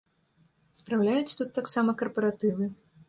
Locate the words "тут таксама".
1.41-1.95